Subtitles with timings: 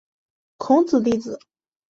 [0.57, 1.37] 孔子弟子。